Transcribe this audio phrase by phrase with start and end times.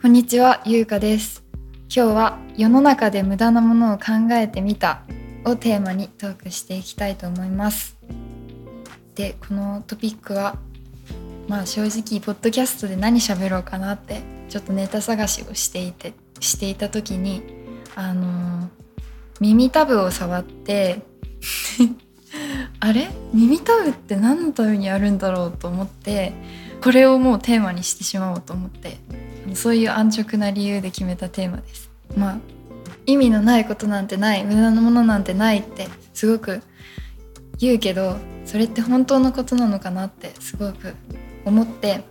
[0.00, 1.42] こんにちは、ゆうかです。
[1.92, 5.02] 今日は世の中で無駄なものを考えてみた
[5.44, 7.96] をテーマにトークしていきたいと思います。
[9.16, 10.56] で、このトピックは
[11.48, 17.42] まあ正直ポッドキャストで何喋ろうかなってちょっとネタ探しをしていてしていた時に
[17.96, 18.70] あの
[19.40, 21.02] 耳たぶを触って
[22.78, 23.08] あれ？
[23.34, 26.32] 耳たぶって何のためにあるんだろうと思って
[26.80, 28.98] これをもうテーマにしてしまおうと思って
[29.56, 31.90] そういう安直な理由で決めたテーマです。
[32.16, 32.38] まあ
[33.06, 36.62] 意味のないことなんてない無駄なものなんてないってすごく
[37.58, 40.94] 言うけどそれって本当のことなのかなってすごく
[41.44, 42.04] 思って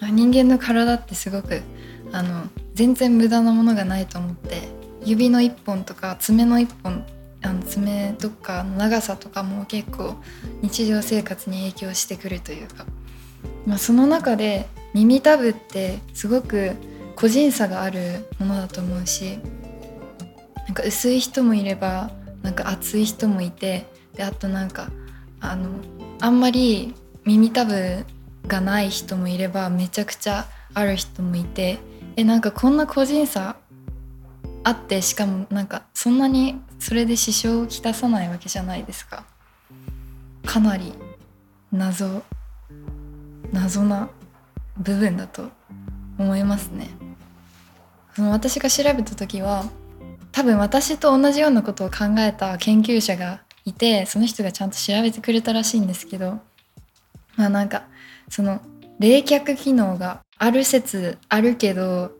[0.00, 1.62] あ人間の体ってすごく
[2.10, 4.62] あの全然無駄なものがないと思って
[5.04, 7.04] 指の一本とか爪の一本
[7.42, 10.16] あの爪とかの長さとかも結構
[10.60, 12.84] 日常生活に影響してくるというか、
[13.66, 16.72] まあ、その中で耳たぶってすごく
[17.16, 19.38] 個人差があるものだと思うし
[20.66, 22.10] なんか薄い人もいれば
[22.42, 24.90] なんか厚い人もいてであとなんか
[25.40, 25.68] あの
[26.20, 28.04] あんまり耳たぶ
[28.46, 31.78] がない人もいればめちゃくちゃある人もいて
[32.16, 33.56] えなんかこんな個人差
[34.64, 39.24] あってしかもなんかそんなにそれで支障をきたさないわけじゃないですか。
[40.44, 40.92] かなり
[41.70, 42.22] 謎
[43.52, 44.08] 謎な
[44.78, 45.50] 部分だと
[46.18, 46.88] 思いますね。
[48.14, 49.64] その私が調べた時は
[50.32, 56.40] 多分私と同じようなことを考えた研究者がいてその人がちゃんと調べてくれたらしいんですけど
[57.36, 57.84] まあなんか
[58.28, 58.60] その
[58.98, 62.12] 冷却機能がある説あるけど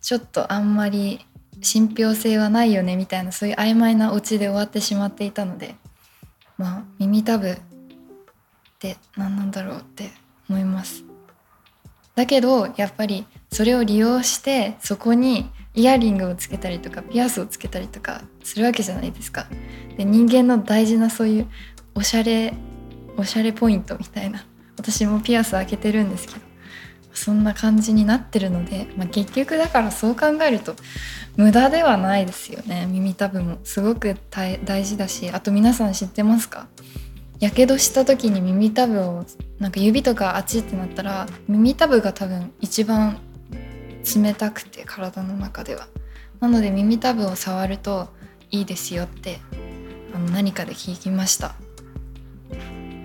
[0.00, 1.26] ちょっとあんまり
[1.60, 5.74] 信憑性はないよねみたいなそういう曖昧なオチで終わってしまっていたので
[6.56, 7.58] まあ耳たぶっ
[8.78, 10.10] て何なんだろうって
[10.48, 11.09] 思います。
[12.14, 19.46] だけどやっぱりそれを利用してそこにイヤリングをつけたりとかピアスをつけたりとかするわけじゃないですか。
[19.96, 21.46] で人間の大事なそういう
[21.94, 22.52] おしゃれ
[23.16, 24.44] おしゃれポイントみたいな。
[24.76, 26.40] 私もピアス開けてるんですけど
[27.12, 30.74] そんな感じになってるので、まあ、結局だからそう考えると
[31.36, 32.86] 無駄ではないですよね。
[32.86, 33.58] 耳たぶも。
[33.64, 36.66] すごく大事だしあと皆さん知ってますか？
[37.40, 39.24] やけどした時に耳たぶを
[39.60, 43.20] なんか指とかあっちってなったら耳たぶが多分一番
[44.16, 45.86] 冷たくて体の中では。
[46.40, 48.08] なので耳たぶを触ると
[48.50, 49.38] いいですよって
[50.14, 51.54] あの何かで聞きました。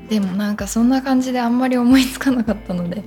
[0.07, 3.03] でもなんかそんな感じであんまり思いつかなかったので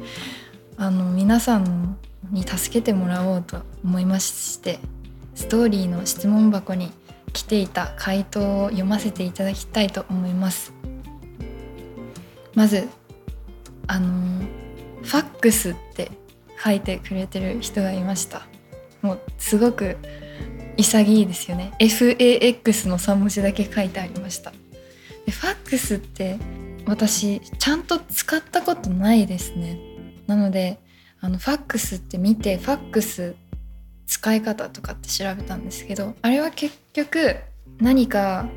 [0.76, 1.96] あの皆さん
[2.30, 4.80] に助けてもらおうと思いまして
[5.34, 6.92] ストーリーの質問箱に
[7.32, 10.72] 来ていた回答を読ませていただきたいと思います。
[12.54, 12.88] まず
[13.88, 14.40] あの
[15.02, 16.10] ファックスって
[16.62, 18.46] 書いてくれてる人がいました。
[19.02, 19.96] もうすごく
[20.76, 21.72] 潔いですよね。
[21.80, 24.52] FAX の3文字だけ書いてありました。
[25.26, 26.38] でファックスって
[26.86, 29.78] 私ちゃんと使ったことないですね。
[30.26, 30.78] なので
[31.20, 33.34] あのファックスって見てファックス
[34.06, 37.36] 使い方とかって調べたんですけどあれは結局
[37.78, 38.48] 何か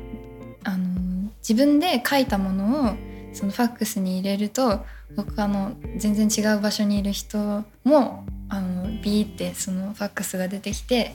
[0.64, 2.94] あの自分で書いたものを
[3.32, 4.84] そのファックスに入れると
[5.16, 11.14] 他の全然違う場所にいる人もあのビーってそのファックスが出てきて、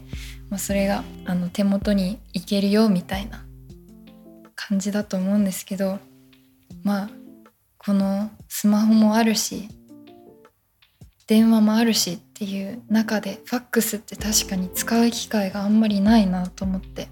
[0.50, 3.46] まあ、それがあの手元に行けるよみたいな
[4.56, 6.00] 感じだと思うんですけど
[6.84, 7.10] まあ
[7.78, 9.70] このスマホもあるし
[11.28, 17.08] 電話もあるしっていう中でファックスって確かに使う機会があんまりないなと思って。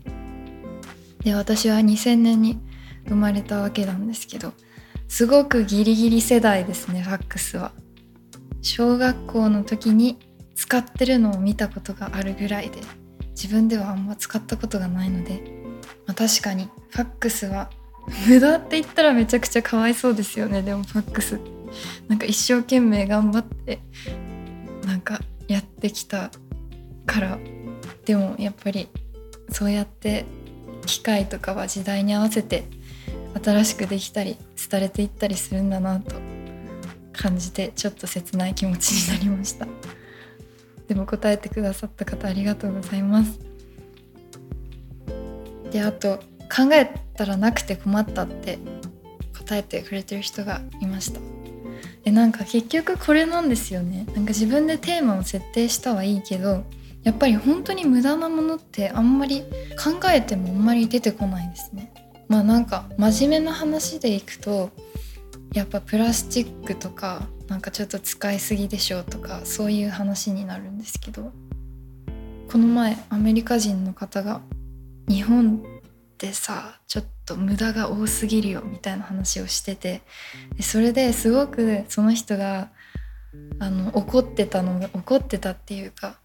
[1.25, 2.59] で私は2000年に
[3.07, 4.53] 生まれたわけなんですけど
[5.07, 7.71] すごくギリギリ世代ですねファックスは。
[8.61, 10.17] 小学校の時に
[10.55, 12.79] 使ってるのを見たことがあるぐらいで
[13.31, 15.43] 自分ではあんま使ったことがないので、
[16.07, 17.69] まあ、確かにファックスは
[18.27, 20.61] 無駄って言ったらめちゃくちゃかわいそうですよね。
[20.61, 21.39] でもファックス
[22.07, 23.79] なんか一生懸命頑張って
[24.85, 26.31] なんかやってきた
[27.05, 27.37] から。
[28.05, 28.87] でもやっぱり
[29.49, 30.25] そうやって
[30.85, 32.65] 機械とかは時代に合わせて
[33.43, 34.37] 新しくできたり
[34.69, 36.15] 廃れていったりするんだなと
[37.11, 39.67] 感じてちょっと切ない気持ちになりました。
[40.87, 43.39] でも答えてくださった方ありがとうございます。
[45.71, 48.59] であと考えたらなくて困ったって
[49.37, 51.19] 答えてくれてる人がいました。
[52.03, 54.05] でなんか結局これなんですよね。
[54.13, 56.63] なんか自分でテーマを設定したはいいけど
[57.03, 59.41] やっぱり本当に無駄なものってあんまり
[59.83, 61.94] 考えてもあんまり出てこないですね。
[62.27, 64.71] まあなんか真面目な話でいくと
[65.53, 71.31] やっぱプラスチックとかなんかちょっと使いすぎでしょとかそういう話になるんですけど
[72.51, 74.41] この前アメリカ人の方が
[75.07, 80.01] 日本ってさちょっと無駄が多すぎるよみたいな話をしてて
[80.59, 82.69] それですごくその人が
[83.59, 86.19] あの怒ってたのが怒ってたっていうか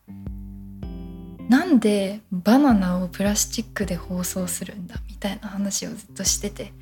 [1.50, 6.72] なんでバナナをプラスチックで包装するんだみたいな話をずっとしてて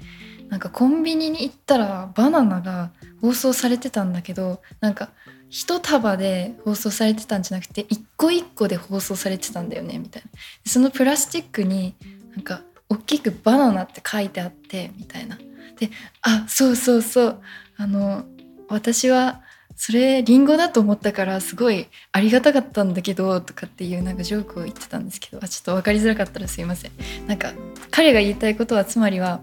[0.50, 2.91] なんかコンビニに行ったらバナナが
[3.23, 5.09] 包装されてたんだけどなんか
[5.49, 10.29] 一束で包装されてたんじゃなくて一個一個で包装されてたんだよねみたいな。
[10.67, 11.94] そのプラスチックに
[12.32, 12.61] なんか
[12.91, 15.38] 大きくバナナって書いてあってみたいな。
[15.79, 15.91] で
[16.21, 17.41] あそうそうそう。
[17.79, 18.25] あの
[18.69, 19.41] 私は
[19.81, 26.91] それリンゴだと思ったからすごいありがたかったんだけどとかっていうなんかジョークを言ってたんですけどあちょっと分かりづらかったらすいません。
[27.29, 27.53] なんか
[27.93, 29.41] 彼が言いたいことはつまりは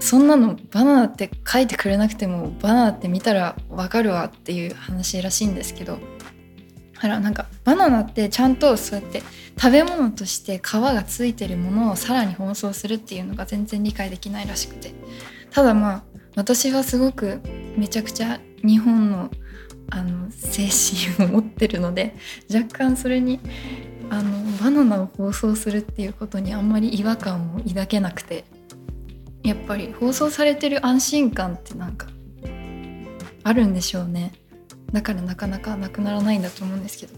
[0.00, 6.00] そんなのバナナって書いてくれなくてもバナナって見たらわかるわっていう話らしいんですけど
[6.94, 9.22] だからなんかバナナってちゃんとそうやって
[9.56, 14.92] 食べ物として皮がついてるものをさらに包装するっていうのが全然理解できないらしくて。
[15.52, 16.02] ただまあ
[16.34, 17.40] 私はすごく
[17.76, 19.30] めちゃくちゃ日本の
[19.90, 20.68] あの精
[21.18, 22.14] 神を持ってるので
[22.52, 23.40] 若干それに
[24.08, 28.44] あのバナナを包装するっていうことにあんまり違和感を抱けなくて
[29.42, 32.06] やっぱり放送されてる安心感ってなんか
[33.42, 34.32] あるんでしょうね。
[34.92, 37.14] だからなかなかなくならないんだと思うんですけど、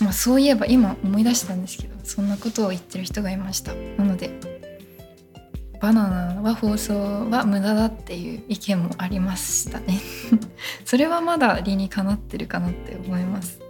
[0.00, 3.72] まあ、そういえば今思い出したんですけどそんなことを言ってる人がいました。
[3.96, 4.30] なので
[5.84, 6.94] バナナは放送
[7.28, 10.00] は無駄だっていう意見もありましたね。
[10.86, 13.60] それはまだ理にかなってるかなって思います。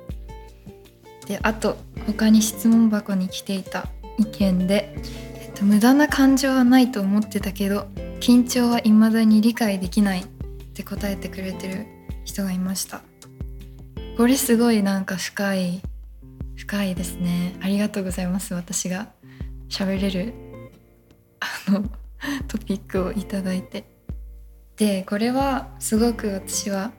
[1.26, 1.76] であと
[2.06, 4.94] 他に質問箱に来ていた意見で、
[5.34, 7.88] えっと、無駄な感情はないと思ってたけど
[8.20, 10.25] 緊張は未だに理解できないっ
[10.72, 11.87] て答えてくれてる
[12.25, 13.00] 人がいました。
[14.17, 15.82] これすごいなんか深い
[16.55, 17.56] 深いですね。
[17.60, 19.08] ありがとうございます私が
[19.69, 20.32] 喋れる。
[21.40, 21.84] あの
[22.49, 23.85] トピックをいただいて。
[24.76, 26.93] でこれはすごく私は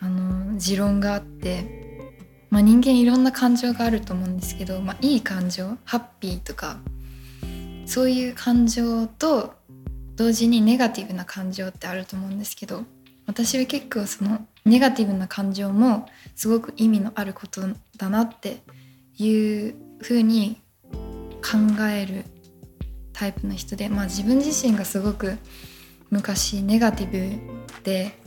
[0.00, 2.08] あの持論があって、
[2.48, 6.78] まあ、人間いろんな感情があると思うんですけど、まあ、いい感情ハッピーとか
[7.84, 9.52] そういう感情と
[10.16, 12.84] 同時にネガティブな感情ってあると思うんですけど
[13.26, 17.62] 私は結構そのネガティブな感情もすごく意味のあること
[17.96, 18.62] だなって
[19.18, 20.60] いうふうに
[21.42, 22.24] 考える
[23.12, 25.36] タイプの人で、まあ、自分自身がすごく
[26.10, 28.18] 昔ネガティブで、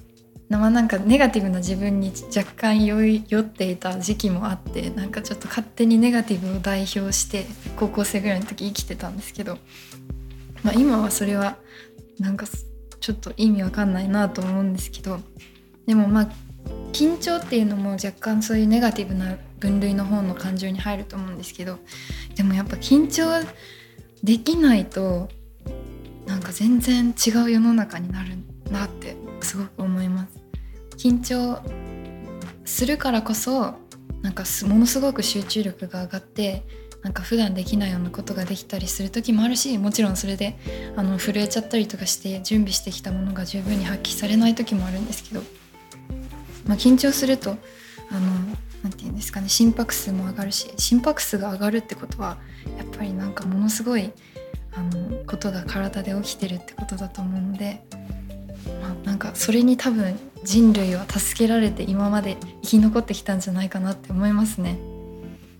[0.50, 7.46] まあ、なんかネガティブな自分に若干酔っていた時期もあってなんかちょっと勝手にネガティブを代表して
[7.78, 9.58] 高校生ぐらいの時生きてたんですけど、
[10.64, 11.58] まあ、今はそれは
[12.20, 12.46] なんか
[13.00, 15.20] ちょっと意味わかんないなと思うんですけど
[15.86, 16.30] でもまあ
[16.94, 21.80] 緊張っていうのも若干そういうネガティブな分類の方の感情に入ると思うんですけど
[22.36, 23.46] でもやっぱ緊張
[24.24, 25.30] できないと
[26.26, 28.38] なんか全然違う世の中になる
[28.72, 30.40] なってすごく思います。
[30.98, 31.62] 緊張
[32.64, 33.76] するからこそ
[34.22, 36.64] なんかものすごく集中力が上がって
[37.02, 40.58] なんか普段できないようなことができたりする時もあるしもちろんそれで
[40.96, 45.42] あの震えちゃったりとかして準備してきたものが十分に発揮されない時もあるんですけど、
[46.66, 47.60] まあ、緊張するとあの
[48.84, 52.38] 何て言うんですかね心拍数も上がるし心拍数が上がるってことは
[52.78, 54.12] やっぱりなんかものすごい
[54.76, 57.84] あのことが体で起きてるってことだと思うので、
[58.82, 64.72] まあ、なんかそれに多分人類は助けられて今まで生き残ってきたんじゃないかなって思いますね。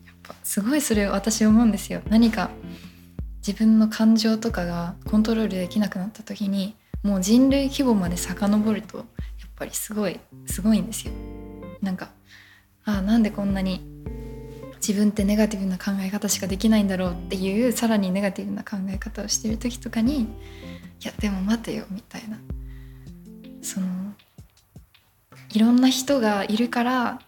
[0.06, 2.02] やっぱすごいそれ私思うんですよ。
[2.10, 2.50] 何か
[3.46, 9.06] 自分の感情とかがコントロールできなくなった時にもう人類規模まで遡るとやっ
[9.56, 11.14] ぱりすごいすごいんですよ。
[11.82, 12.10] なんか
[12.86, 13.82] あなんでこんなに
[14.86, 20.28] 自分ってネガティブな考え方しかできないんだろうっていうさらにネガティブな考え方をしてる時とかにい
[21.04, 22.38] やでも待てよみたいな。
[23.62, 23.88] その
[25.54, 27.22] いろんな人がいるから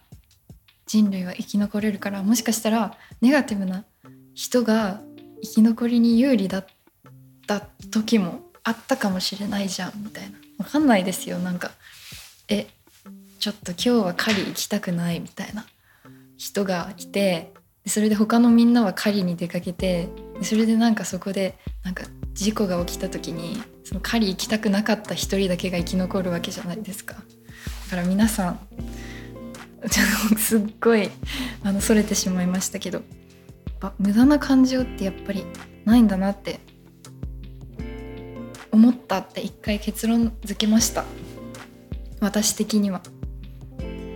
[0.86, 3.84] 人類は生き残れるからもしかしたらネガティブな
[4.34, 5.00] 人が
[5.42, 6.66] 生き残りに有利だっ
[7.46, 7.60] た
[7.90, 10.38] 時もあったかもしれないじゃんみたいな。
[10.58, 11.70] 分かんないですよなんか。
[12.48, 12.66] え
[13.38, 15.66] ちょっと今日は狩り行きたくないみたいな
[16.36, 17.52] 人がいて
[17.86, 20.08] それで他のみんなは狩りに出かけて
[20.42, 27.14] それでなんかそこでなんか事故が起きた時にその狩り行きたくなかった一人だけが生き残るわけじゃないですか。
[27.14, 28.60] だから皆さん
[30.36, 31.08] すっごい
[31.62, 33.02] あのそれてしまいましたけど
[33.98, 35.44] 無駄な感情ってやっぱり
[35.84, 36.58] ないんだなって
[38.72, 41.04] 思ったって一回結論付けました
[42.20, 43.02] 私的には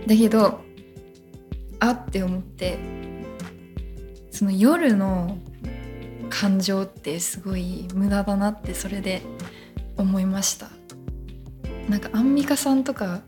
[0.07, 0.61] だけど
[1.79, 2.77] あって思って
[4.31, 5.37] その夜の
[6.29, 9.21] 感情ってすごい無駄だなってそれで
[9.97, 10.69] 思いました。
[11.89, 13.21] なんかアンミカさんとか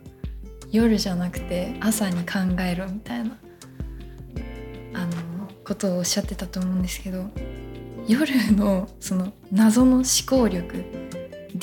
[0.71, 3.37] 夜じゃなくて朝に考えろみたいな
[4.93, 5.11] あの
[5.65, 7.25] ことをおっしゃってたと思うんですけど
[8.07, 10.83] 夜のその謎の思考力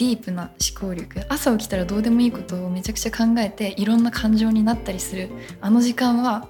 [0.00, 5.28] ディープな思考力朝起きたらどうでもいいことをめちゃくちゃ考えていろんな感情になったりする。
[5.60, 6.48] あの時間は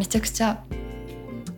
[0.00, 0.64] めちゃくちゃ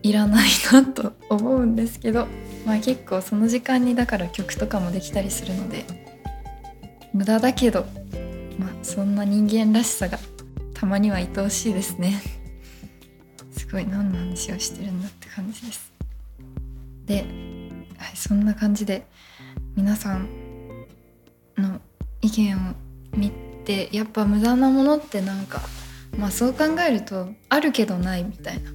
[0.02, 2.26] いらないなと思うんですけど、
[2.66, 5.84] まあ、結構その時間にだから曲とかもできたりするので
[7.14, 7.86] 無駄だけど、
[8.58, 10.18] まあ、そんな人間らしさが
[10.74, 12.20] たまには愛おしいですね。
[13.50, 15.90] すごい何の話をしてるんだって感じです。
[17.06, 17.24] で、
[17.96, 19.06] はい、そんな感じで
[19.74, 20.39] 皆さん
[21.60, 21.80] の
[22.22, 22.60] 意見を
[23.16, 23.30] 見
[23.64, 25.60] てやっぱ無駄なものってなんか
[26.16, 28.70] まあそう考えるとあるけどないみたいな。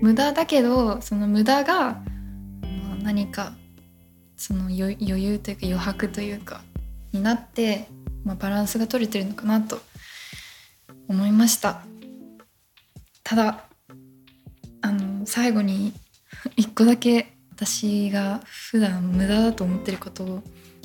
[0.00, 3.52] 無駄だけどその無駄が、まあ、何か
[4.36, 6.62] その余裕というか余白というか
[7.12, 7.86] になって、
[8.24, 9.78] まあ、バランスが取れてるのかなと
[11.08, 11.82] 思いました。
[13.22, 13.64] ただ
[14.80, 15.92] あの最後に
[16.56, 20.42] 一個だけ私が普段無駄だと思ってることを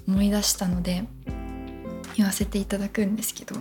[0.07, 1.05] 思い出したので
[2.17, 3.55] 言わせていただくんですけど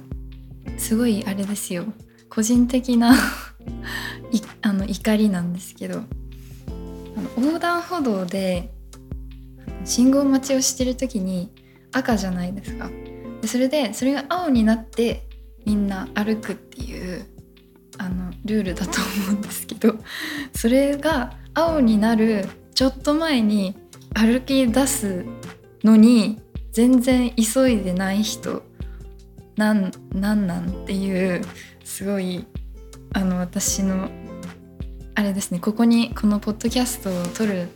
[0.76, 1.84] すごいあれですよ。
[2.28, 3.14] 個人的な
[4.62, 8.72] あの怒りなんですけどあの横断歩道で
[9.84, 11.52] 信号待ちをしてる時に
[11.92, 12.90] 赤じゃないですか。
[13.40, 15.28] でそれでそれが青になって
[15.64, 17.26] みんな歩くっていう
[17.98, 19.96] あのルールだと思うんですけど
[20.54, 23.76] それが青になるちょっと前に
[24.14, 25.24] 歩き出す
[25.84, 26.40] のに
[26.74, 28.62] 全然急いでない人
[29.56, 31.42] なんなんなんっていう
[31.84, 32.44] すごい
[33.12, 34.10] あの私の
[35.14, 37.68] あれですねここにこのポッドキャストを撮る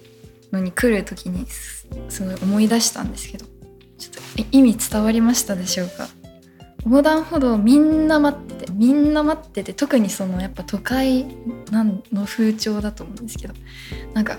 [0.51, 1.87] のに来る時にす
[2.25, 3.47] ごい思い出したんですけど
[3.99, 6.09] ちょっと意味伝わりましたでしょうか？
[6.85, 11.27] 横断歩道みんな待っててみんな待ってて特にそのやっぱ都会
[11.71, 13.55] なんの風潮だと思うんですけど
[14.15, 14.39] なんか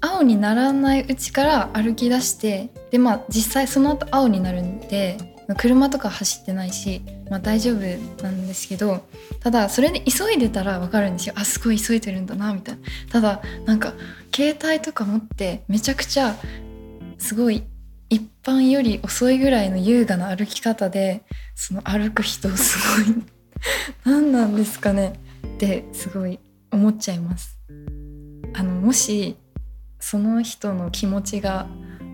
[0.00, 5.18] 青にならないうちから歩き出してでまあ実際その後青になるんで
[5.56, 9.04] 車とか走ってないし、まあ、大丈夫なんですけど
[9.40, 11.34] ただそれで急いでたら分かるんですよ。
[11.36, 12.80] あすごい急いでるんだなみたいな。
[13.10, 13.94] ただなんか
[14.34, 16.36] 携帯とか持ってめちゃくちゃ
[17.18, 17.64] すごい
[18.10, 21.22] 一般より遅いぐらいの優雅な歩き方で
[21.54, 23.24] その歩く人すごい
[24.04, 25.14] 何なんですかね。
[25.46, 26.38] ってすごい
[26.70, 27.58] 思っちゃいます。
[28.52, 29.36] あのもし
[30.00, 31.66] その人の気持ちが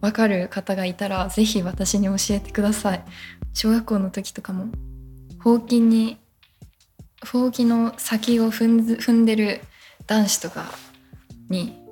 [0.03, 3.05] 分かる方がいたら是非私に教えてください。
[3.55, 4.67] 小学校の時とかも
[5.43, 6.19] ほうきに
[7.33, 9.61] ほうきの先を踏んでる
[10.07, 10.67] 男子とか
[11.49, 11.83] に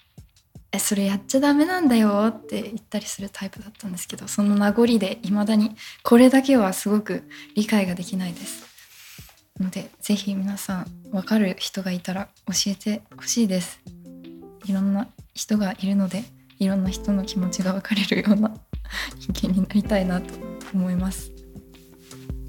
[0.72, 8.64] 「えそれやっちゃダメなんだよ」って言ったりするタイプだったんですけどその名残で未だにこれだけはすごく理解ができないです。
[9.60, 13.80] ので是非皆さん分かる人がいたら教えてほしいです。
[14.64, 16.24] いろんな人がいるので
[16.58, 18.54] いろんな人の気持ちが分かれるような
[19.18, 20.34] 人間になりたいなと
[20.74, 21.30] 思います。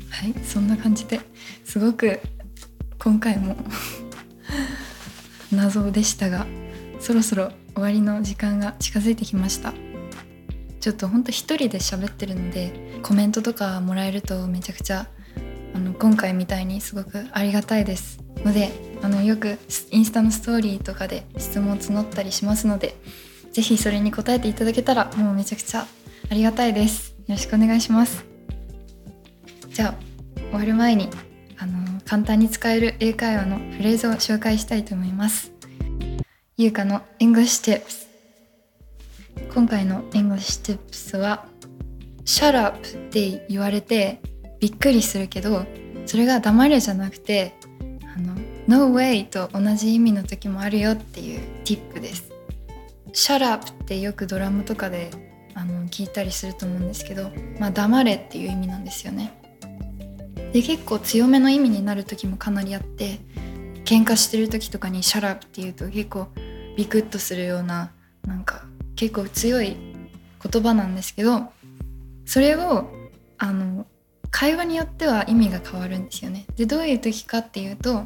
[0.10, 1.20] はいそんな感じで
[1.66, 2.20] すごく
[3.00, 3.58] 今回も
[5.52, 6.46] 謎でしたが
[7.00, 9.74] そろそろ終わりの時間が近づいてきました。
[10.80, 15.08] ちょっとほんと一人で喋ってるのでコメントとかもらえるとめちゃくちゃ
[15.74, 19.58] あの今回みたいにすごくありがたいですのであのよく
[19.92, 22.96] インスタのストーリーとかで質問を募ったりしますので
[23.52, 25.86] 是非それに答えていただけたらもうめちゃくちゃ
[26.30, 27.12] ありがたいです。
[27.28, 28.26] よろしくお願いします。
[29.70, 29.96] じゃあ
[30.36, 31.10] 終わる前に
[31.58, 35.52] あの簡単に使える英会話のフレーズを紹介したいと思います。
[36.58, 38.08] ゆうかの English Tips
[39.54, 41.46] 今回の English Tips は
[42.26, 44.22] Shut up って言われて
[44.64, 45.66] びっくりするけど
[46.06, 47.54] それが黙れじゃなくて
[48.16, 48.34] あの
[48.66, 52.32] No way と同じ意味の時もあるよっていう tip です。
[53.12, 55.12] Shut up ってよくドラマとかで
[55.54, 57.30] あの聞いたりすると思うんですけど
[57.60, 59.38] まあ黙れっていう意味なんですよね。
[60.54, 63.20] で結構強めの意味になる時もかなりあって
[63.84, 66.30] 喧嘩してる時とかに「Shut up」って言うと結構
[66.78, 67.92] ビクッとするような
[68.26, 68.64] なんか
[68.96, 69.76] 結構強い
[70.42, 71.52] 言葉なんですけど
[72.26, 72.90] それを
[73.38, 73.86] あの
[74.34, 76.46] 会話によっては意味が変わるんですよね。
[76.58, 78.04] でどういう時かっていうと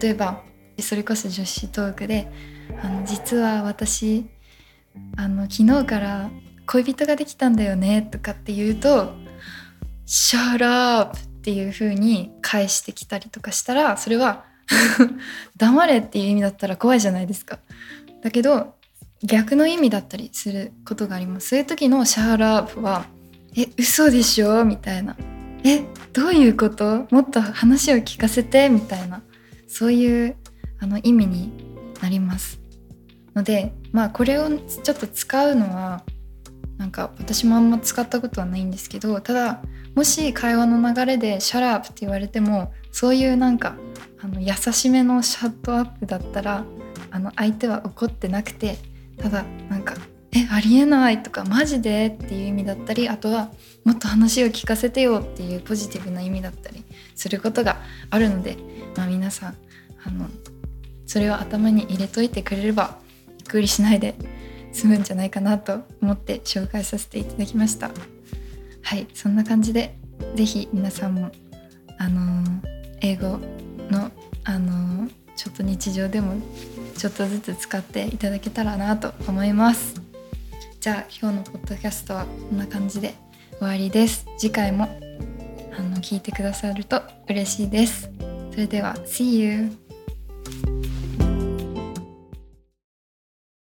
[0.00, 0.42] 例えば
[0.80, 2.30] それこそ女子トークで
[2.82, 4.26] 「あの実は私
[5.16, 6.30] あの昨日から
[6.66, 9.14] 恋人ができたんだよね」とかって言うと
[10.06, 14.46] 「Shut up!」ってっていう風に返してきたりとかしたらそれは
[15.56, 17.60] 黙れっていう意味だったら怖いじゃないですか。
[18.20, 18.74] だけど
[19.22, 21.50] 逆の意味だったりすることがあります。
[21.50, 23.06] そういう時のシャーラープは
[23.56, 25.16] 「え嘘でしょ?」みたいな
[25.68, 27.06] 「えどういうこと？
[27.10, 29.22] もっと話を聞かせて」みたいな
[29.66, 30.36] そういう
[30.78, 31.52] あの意味に
[32.00, 32.60] なります。
[33.34, 36.04] のでまあこれをちょっと使うのは
[36.78, 39.62] なんか私もあんま使ったことはないんですけどただ
[39.94, 43.76] もし会話の流れで「Shut up」って言われてもそういうなんか
[44.22, 46.64] あの優しめの shut up だったら
[47.10, 48.78] あの相手は怒ってなくて
[49.18, 49.94] ただなんか
[50.32, 53.50] 「えありえない」とか「マジで?」っていう意味だったりあとは
[53.86, 58.58] 「もっと話を聞かせてよ」っていうポジティブな意味だったりすることがあるので、
[58.96, 59.56] まあ、皆さん
[60.04, 60.28] あの
[61.06, 62.98] それを頭に入れといてくれれば
[63.38, 64.14] びっくりしないで
[64.72, 67.90] 済むんじゃないかなと思って紹介させていただきました。
[68.82, 69.96] はいそんな感じで
[70.34, 71.30] 是非皆さんも
[71.98, 72.44] あの、
[73.00, 73.40] 英語
[73.90, 74.10] の
[74.44, 76.34] あの、ちょっと日常でも
[76.96, 80.00] ちょっとずつ使っていただけたらなと思います。
[80.80, 83.14] じゃあ今日のポッドキャストはこんな感じで。
[83.58, 84.84] 終わりです次回も
[85.78, 88.10] あの聞いてくださると嬉しいです
[88.52, 89.85] それでは See you!